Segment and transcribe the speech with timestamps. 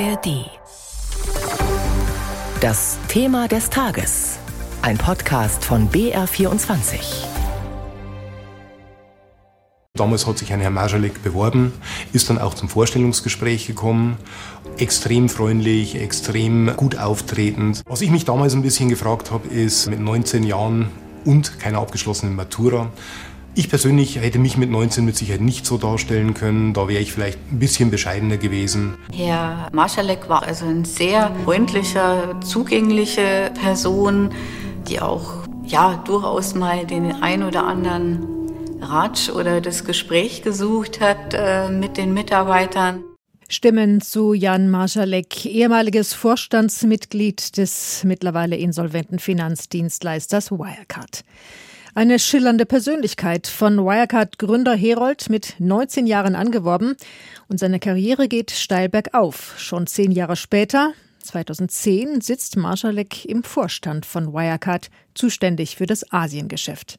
[0.00, 0.50] ARD.
[2.60, 4.38] Das Thema des Tages.
[4.82, 7.26] Ein Podcast von BR24.
[9.94, 11.72] Damals hat sich ein Herr Marschalek beworben,
[12.12, 14.16] ist dann auch zum Vorstellungsgespräch gekommen.
[14.78, 17.82] Extrem freundlich, extrem gut auftretend.
[17.86, 20.90] Was ich mich damals ein bisschen gefragt habe, ist mit 19 Jahren
[21.24, 22.90] und keiner abgeschlossenen Matura,
[23.54, 26.74] ich persönlich hätte mich mit 19 mit Sicherheit nicht so darstellen können.
[26.74, 28.94] Da wäre ich vielleicht ein bisschen bescheidener gewesen.
[29.12, 34.30] Herr Marschalek war also eine sehr freundliche, zugängliche Person,
[34.88, 38.26] die auch ja durchaus mal den ein oder anderen
[38.80, 43.02] Ratsch oder das Gespräch gesucht hat äh, mit den Mitarbeitern.
[43.48, 51.24] Stimmen zu Jan Marschalek, ehemaliges Vorstandsmitglied des mittlerweile insolventen Finanzdienstleisters Wirecard.
[51.96, 56.96] Eine schillernde Persönlichkeit von Wirecard-Gründer Herold mit 19 Jahren angeworben
[57.46, 59.54] und seine Karriere geht steil bergauf.
[59.58, 66.98] Schon zehn Jahre später, 2010, sitzt Marschalek im Vorstand von Wirecard, zuständig für das Asiengeschäft.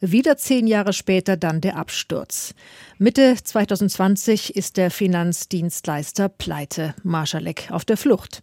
[0.00, 2.52] Wieder zehn Jahre später dann der Absturz.
[2.98, 6.94] Mitte 2020 ist der Finanzdienstleister pleite.
[7.02, 8.42] Marschalek auf der Flucht.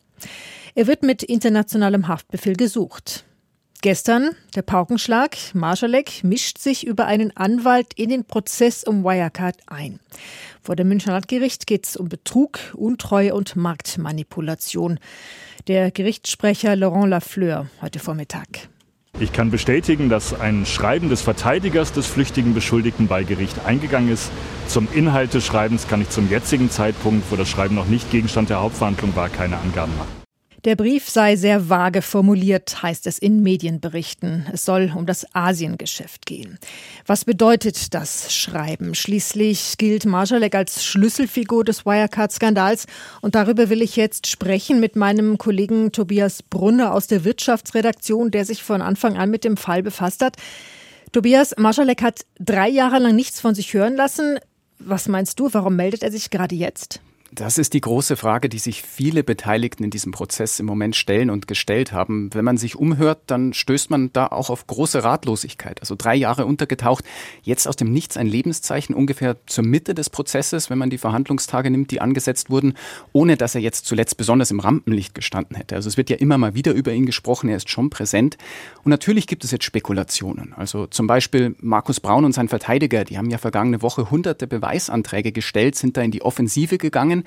[0.73, 3.23] Er wird mit internationalem Haftbefehl gesucht.
[3.81, 5.35] Gestern der Paukenschlag.
[5.55, 9.99] Marschalek mischt sich über einen Anwalt in den Prozess um Wirecard ein.
[10.61, 14.99] Vor dem Münchner Landgericht geht es um Betrug, Untreue und Marktmanipulation.
[15.67, 18.69] Der Gerichtssprecher Laurent Lafleur heute Vormittag.
[19.19, 24.31] Ich kann bestätigen, dass ein Schreiben des Verteidigers des flüchtigen Beschuldigten bei Gericht eingegangen ist.
[24.67, 28.51] Zum Inhalt des Schreibens kann ich zum jetzigen Zeitpunkt, wo das Schreiben noch nicht Gegenstand
[28.51, 30.20] der Hauptverhandlung war, keine Angaben machen.
[30.63, 34.45] Der Brief sei sehr vage formuliert, heißt es in Medienberichten.
[34.53, 36.59] Es soll um das Asiengeschäft gehen.
[37.07, 38.93] Was bedeutet das Schreiben?
[38.93, 42.85] Schließlich gilt Marschalek als Schlüsselfigur des Wirecard-Skandals.
[43.21, 48.45] Und darüber will ich jetzt sprechen mit meinem Kollegen Tobias Brunner aus der Wirtschaftsredaktion, der
[48.45, 50.37] sich von Anfang an mit dem Fall befasst hat.
[51.11, 54.37] Tobias, Marschalek hat drei Jahre lang nichts von sich hören lassen.
[54.77, 57.01] Was meinst du, warum meldet er sich gerade jetzt?
[57.33, 61.29] Das ist die große Frage, die sich viele Beteiligten in diesem Prozess im Moment stellen
[61.29, 62.29] und gestellt haben.
[62.33, 65.79] Wenn man sich umhört, dann stößt man da auch auf große Ratlosigkeit.
[65.79, 67.05] Also drei Jahre untergetaucht,
[67.41, 71.71] jetzt aus dem Nichts ein Lebenszeichen ungefähr zur Mitte des Prozesses, wenn man die Verhandlungstage
[71.71, 72.73] nimmt, die angesetzt wurden,
[73.13, 75.75] ohne dass er jetzt zuletzt besonders im Rampenlicht gestanden hätte.
[75.75, 78.37] Also es wird ja immer mal wieder über ihn gesprochen, er ist schon präsent.
[78.83, 80.53] Und natürlich gibt es jetzt Spekulationen.
[80.57, 85.31] Also zum Beispiel Markus Braun und sein Verteidiger, die haben ja vergangene Woche hunderte Beweisanträge
[85.31, 87.20] gestellt, sind da in die Offensive gegangen.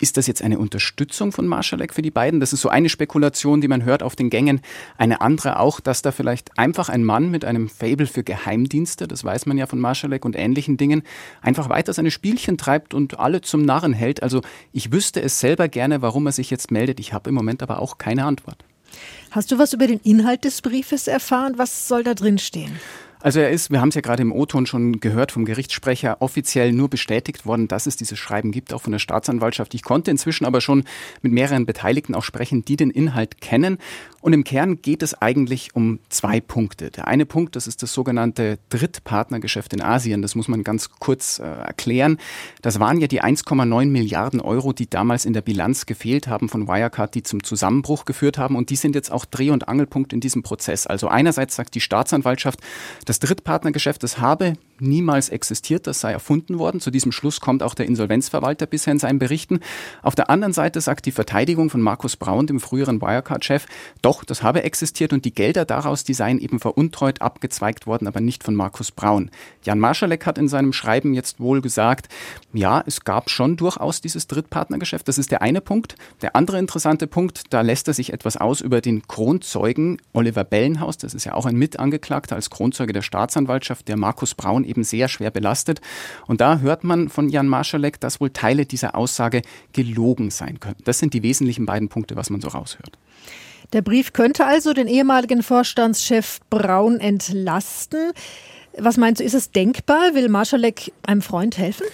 [0.00, 2.40] Ist das jetzt eine Unterstützung von Marschalek für die beiden?
[2.40, 4.60] Das ist so eine Spekulation, die man hört auf den Gängen.
[4.98, 9.24] Eine andere auch, dass da vielleicht einfach ein Mann mit einem Fable für Geheimdienste, das
[9.24, 11.02] weiß man ja von Marschalek und ähnlichen Dingen,
[11.40, 14.22] einfach weiter seine Spielchen treibt und alle zum Narren hält.
[14.22, 14.42] Also
[14.72, 16.98] ich wüsste es selber gerne, warum er sich jetzt meldet.
[17.00, 18.64] Ich habe im Moment aber auch keine Antwort.
[19.30, 21.54] Hast du was über den Inhalt des Briefes erfahren?
[21.56, 22.78] Was soll da drin stehen?
[23.22, 26.72] Also er ist, wir haben es ja gerade im O-Ton schon gehört vom Gerichtssprecher, offiziell
[26.72, 29.74] nur bestätigt worden, dass es dieses Schreiben gibt, auch von der Staatsanwaltschaft.
[29.74, 30.82] Ich konnte inzwischen aber schon
[31.22, 33.78] mit mehreren Beteiligten auch sprechen, die den Inhalt kennen.
[34.22, 36.90] Und im Kern geht es eigentlich um zwei Punkte.
[36.90, 40.22] Der eine Punkt, das ist das sogenannte Drittpartnergeschäft in Asien.
[40.22, 42.18] Das muss man ganz kurz äh, erklären.
[42.60, 46.66] Das waren ja die 1,9 Milliarden Euro, die damals in der Bilanz gefehlt haben von
[46.66, 48.56] Wirecard, die zum Zusammenbruch geführt haben.
[48.56, 50.86] Und die sind jetzt auch Dreh- und Angelpunkt in diesem Prozess.
[50.86, 52.60] Also einerseits sagt die Staatsanwaltschaft,
[53.12, 56.80] das Drittpartnergeschäft, das habe niemals existiert, das sei erfunden worden.
[56.80, 59.60] Zu diesem Schluss kommt auch der Insolvenzverwalter bisher in seinen Berichten.
[60.02, 63.66] Auf der anderen Seite sagt die Verteidigung von Markus Braun, dem früheren Wirecard-Chef,
[64.02, 68.20] doch, das habe existiert und die Gelder daraus, die seien eben veruntreut abgezweigt worden, aber
[68.20, 69.30] nicht von Markus Braun.
[69.62, 72.08] Jan Marschalek hat in seinem Schreiben jetzt wohl gesagt,
[72.52, 75.06] ja, es gab schon durchaus dieses Drittpartnergeschäft.
[75.08, 75.94] Das ist der eine Punkt.
[76.20, 80.98] Der andere interessante Punkt, da lässt er sich etwas aus über den Kronzeugen Oliver Bellenhaus.
[80.98, 85.08] Das ist ja auch ein Mitangeklagter als Kronzeuge der Staatsanwaltschaft, der Markus Braun eben sehr
[85.08, 85.80] schwer belastet.
[86.26, 89.42] Und da hört man von Jan Marschalek, dass wohl Teile dieser Aussage
[89.72, 90.82] gelogen sein könnten.
[90.84, 92.98] Das sind die wesentlichen beiden Punkte, was man so raushört.
[93.72, 98.12] Der Brief könnte also den ehemaligen Vorstandschef Braun entlasten.
[98.78, 100.14] Was meinst du, ist es denkbar?
[100.14, 101.86] Will Marschalek einem Freund helfen?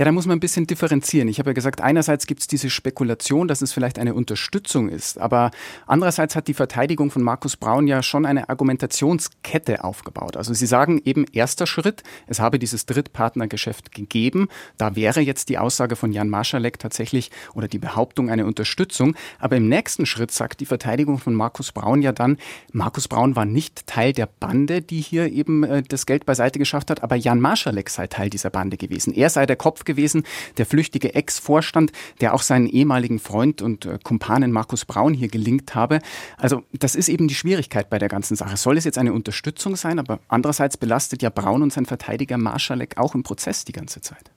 [0.00, 1.28] Ja, da muss man ein bisschen differenzieren.
[1.28, 5.18] Ich habe ja gesagt, einerseits gibt es diese Spekulation, dass es vielleicht eine Unterstützung ist,
[5.18, 5.50] aber
[5.86, 10.38] andererseits hat die Verteidigung von Markus Braun ja schon eine Argumentationskette aufgebaut.
[10.38, 14.48] Also sie sagen eben, erster Schritt, es habe dieses Drittpartnergeschäft gegeben.
[14.78, 19.14] Da wäre jetzt die Aussage von Jan Marschalek tatsächlich oder die Behauptung eine Unterstützung.
[19.38, 22.38] Aber im nächsten Schritt sagt die Verteidigung von Markus Braun ja dann,
[22.72, 26.90] Markus Braun war nicht Teil der Bande, die hier eben äh, das Geld beiseite geschafft
[26.90, 29.12] hat, aber Jan Marschalek sei Teil dieser Bande gewesen.
[29.12, 30.24] Er sei der Kopf gewesen,
[30.56, 35.74] der flüchtige Ex-Vorstand, der auch seinen ehemaligen Freund und äh, Kumpanen Markus Braun hier gelingt
[35.74, 36.00] habe.
[36.36, 38.56] Also das ist eben die Schwierigkeit bei der ganzen Sache.
[38.56, 42.96] Soll es jetzt eine Unterstützung sein, aber andererseits belastet ja Braun und sein Verteidiger Marschalek
[42.96, 44.30] auch im Prozess die ganze Zeit.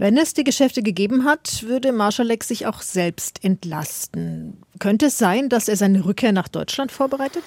[0.00, 4.58] Wenn es die Geschäfte gegeben hat, würde Marschalek sich auch selbst entlasten.
[4.78, 7.42] Könnte es sein, dass er seine Rückkehr nach Deutschland vorbereitet?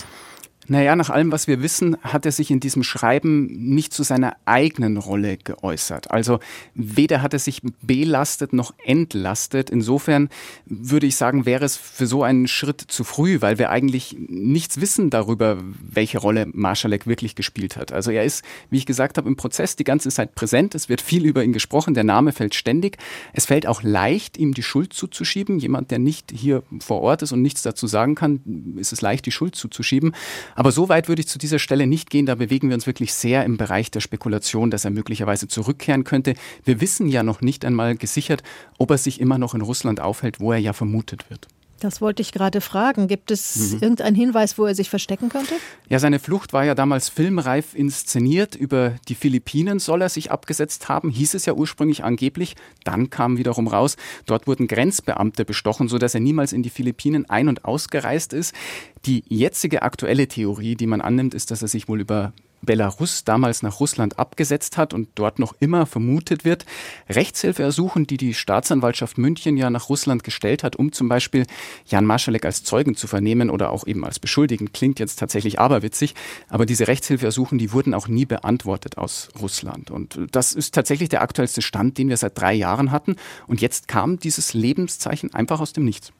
[0.67, 4.37] Naja, nach allem, was wir wissen, hat er sich in diesem Schreiben nicht zu seiner
[4.45, 6.11] eigenen Rolle geäußert.
[6.11, 6.39] Also
[6.75, 9.69] weder hat er sich belastet noch entlastet.
[9.69, 10.29] Insofern
[10.65, 14.79] würde ich sagen, wäre es für so einen Schritt zu früh, weil wir eigentlich nichts
[14.79, 17.91] wissen darüber, welche Rolle Marschalek wirklich gespielt hat.
[17.91, 20.75] Also er ist, wie ich gesagt habe, im Prozess die ganze Zeit präsent.
[20.75, 21.95] Es wird viel über ihn gesprochen.
[21.95, 22.97] Der Name fällt ständig.
[23.33, 25.57] Es fällt auch leicht, ihm die Schuld zuzuschieben.
[25.57, 29.25] Jemand, der nicht hier vor Ort ist und nichts dazu sagen kann, ist es leicht,
[29.25, 30.13] die Schuld zuzuschieben.
[30.61, 32.27] Aber so weit würde ich zu dieser Stelle nicht gehen.
[32.27, 36.35] Da bewegen wir uns wirklich sehr im Bereich der Spekulation, dass er möglicherweise zurückkehren könnte.
[36.63, 38.43] Wir wissen ja noch nicht einmal gesichert,
[38.77, 41.47] ob er sich immer noch in Russland aufhält, wo er ja vermutet wird.
[41.81, 43.07] Das wollte ich gerade fragen.
[43.07, 43.79] Gibt es mhm.
[43.81, 45.55] irgendeinen Hinweis, wo er sich verstecken könnte?
[45.89, 48.55] Ja, seine Flucht war ja damals filmreif inszeniert.
[48.55, 52.55] Über die Philippinen soll er sich abgesetzt haben, hieß es ja ursprünglich angeblich.
[52.83, 53.97] Dann kam wiederum raus,
[54.27, 58.53] dort wurden Grenzbeamte bestochen, sodass er niemals in die Philippinen ein- und ausgereist ist.
[59.05, 62.31] Die jetzige aktuelle Theorie, die man annimmt, ist, dass er sich wohl über
[62.61, 66.65] Belarus damals nach Russland abgesetzt hat und dort noch immer vermutet wird.
[67.09, 71.45] Rechtshilfeersuchen, die die Staatsanwaltschaft München ja nach Russland gestellt hat, um zum Beispiel
[71.85, 76.15] Jan Marschalek als Zeugen zu vernehmen oder auch eben als Beschuldigen, klingt jetzt tatsächlich aberwitzig.
[76.49, 79.91] Aber diese Rechtshilfeersuchen, die wurden auch nie beantwortet aus Russland.
[79.91, 83.15] Und das ist tatsächlich der aktuellste Stand, den wir seit drei Jahren hatten.
[83.47, 86.11] Und jetzt kam dieses Lebenszeichen einfach aus dem Nichts.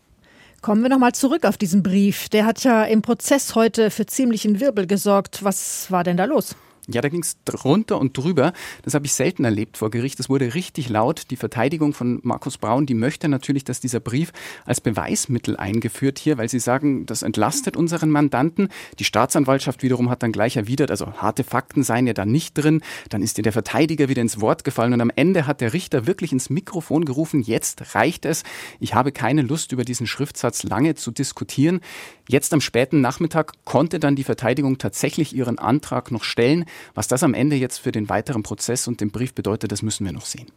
[0.61, 2.29] Kommen wir nochmal zurück auf diesen Brief.
[2.29, 5.43] Der hat ja im Prozess heute für ziemlichen Wirbel gesorgt.
[5.43, 6.55] Was war denn da los?
[6.91, 8.53] Ja, da ging es drunter und drüber.
[8.83, 10.19] Das habe ich selten erlebt vor Gericht.
[10.19, 11.31] Es wurde richtig laut.
[11.31, 14.31] Die Verteidigung von Markus Braun, die möchte natürlich, dass dieser Brief
[14.65, 18.69] als Beweismittel eingeführt hier, weil sie sagen, das entlastet unseren Mandanten.
[18.99, 22.81] Die Staatsanwaltschaft wiederum hat dann gleich erwidert, also harte Fakten seien ja da nicht drin.
[23.09, 26.07] Dann ist dir der Verteidiger wieder ins Wort gefallen und am Ende hat der Richter
[26.07, 28.43] wirklich ins Mikrofon gerufen, jetzt reicht es.
[28.79, 31.81] Ich habe keine Lust, über diesen Schriftsatz lange zu diskutieren.
[32.27, 36.65] Jetzt am späten Nachmittag konnte dann die Verteidigung tatsächlich ihren Antrag noch stellen.
[36.93, 40.05] Was das am Ende jetzt für den weiteren Prozess und den Brief bedeutet, das müssen
[40.05, 40.47] wir noch sehen.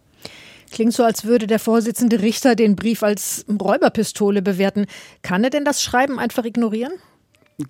[0.71, 4.87] Klingt so, als würde der Vorsitzende Richter den Brief als Räuberpistole bewerten.
[5.23, 6.93] Kann er denn das Schreiben einfach ignorieren?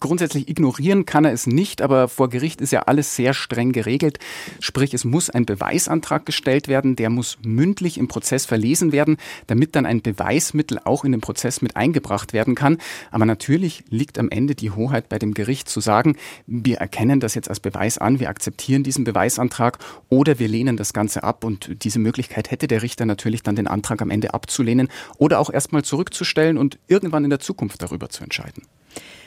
[0.00, 4.18] Grundsätzlich ignorieren kann er es nicht, aber vor Gericht ist ja alles sehr streng geregelt.
[4.58, 9.76] Sprich, es muss ein Beweisantrag gestellt werden, der muss mündlich im Prozess verlesen werden, damit
[9.76, 12.78] dann ein Beweismittel auch in den Prozess mit eingebracht werden kann.
[13.10, 16.16] Aber natürlich liegt am Ende die Hoheit bei dem Gericht zu sagen,
[16.46, 19.76] wir erkennen das jetzt als Beweis an, wir akzeptieren diesen Beweisantrag
[20.08, 21.44] oder wir lehnen das Ganze ab.
[21.44, 24.88] Und diese Möglichkeit hätte der Richter natürlich dann den Antrag am Ende abzulehnen
[25.18, 28.62] oder auch erstmal zurückzustellen und irgendwann in der Zukunft darüber zu entscheiden.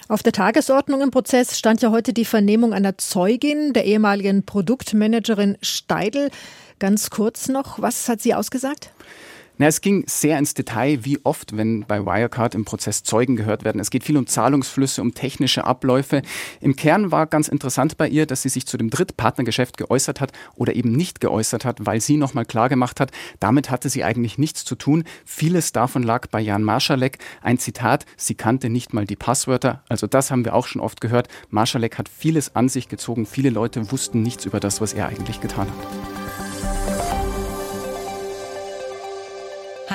[0.10, 5.58] Auf der Tagesordnung im Prozess stand ja heute die Vernehmung einer Zeugin, der ehemaligen Produktmanagerin
[5.62, 6.30] Steidl.
[6.80, 8.92] Ganz kurz noch, was hat sie ausgesagt?
[9.60, 13.64] Na, es ging sehr ins Detail, wie oft, wenn bei Wirecard im Prozess Zeugen gehört
[13.66, 13.82] werden.
[13.82, 16.22] Es geht viel um Zahlungsflüsse, um technische Abläufe.
[16.62, 20.32] Im Kern war ganz interessant bei ihr, dass sie sich zu dem Drittpartnergeschäft geäußert hat
[20.56, 24.64] oder eben nicht geäußert hat, weil sie nochmal klargemacht hat, damit hatte sie eigentlich nichts
[24.64, 25.06] zu tun.
[25.26, 27.18] Vieles davon lag bei Jan Marschalek.
[27.42, 29.84] Ein Zitat, sie kannte nicht mal die Passwörter.
[29.90, 31.30] Also das haben wir auch schon oft gehört.
[31.50, 33.26] Marschalek hat vieles an sich gezogen.
[33.26, 36.17] Viele Leute wussten nichts über das, was er eigentlich getan hat.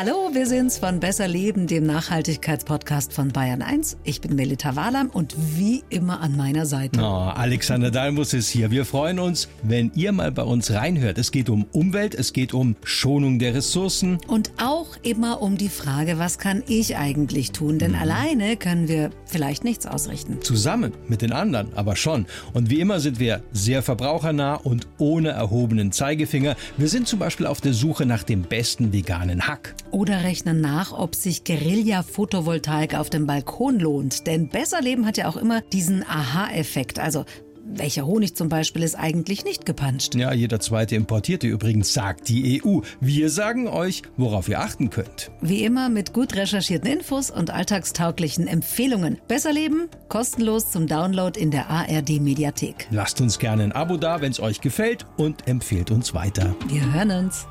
[0.04, 3.98] Hallo, wir sind's von Besser Leben, dem Nachhaltigkeitspodcast von Bayern 1.
[4.02, 6.98] Ich bin Melita Wahlam und wie immer an meiner Seite.
[7.00, 8.72] Oh, Alexander Dalmus ist hier.
[8.72, 11.18] Wir freuen uns, wenn ihr mal bei uns reinhört.
[11.18, 14.18] Es geht um Umwelt, es geht um Schonung der Ressourcen.
[14.26, 17.78] Und auch immer um die Frage, was kann ich eigentlich tun?
[17.78, 17.98] Denn mhm.
[17.98, 20.42] alleine können wir vielleicht nichts ausrichten.
[20.42, 22.26] Zusammen mit den anderen aber schon.
[22.54, 26.56] Und wie immer sind wir sehr verbrauchernah und ohne erhobenen Zeigefinger.
[26.76, 29.76] Wir sind zum Beispiel auf der Suche nach dem besten veganen Hack.
[29.92, 34.26] Oder rechnen nach, ob sich Guerilla-Photovoltaik auf dem Balkon lohnt.
[34.26, 36.98] Denn besser leben hat ja auch immer diesen Aha-Effekt.
[36.98, 37.24] Also
[37.64, 40.14] welcher Honig zum Beispiel ist eigentlich nicht gepanscht?
[40.14, 42.80] Ja, jeder zweite Importierte übrigens, sagt die EU.
[43.00, 45.30] Wir sagen euch, worauf ihr achten könnt.
[45.40, 49.18] Wie immer mit gut recherchierten Infos und alltagstauglichen Empfehlungen.
[49.28, 52.88] Besser leben, kostenlos zum Download in der ARD Mediathek.
[52.90, 56.54] Lasst uns gerne ein Abo da, wenn es euch gefällt und empfehlt uns weiter.
[56.68, 57.46] Wir hören uns.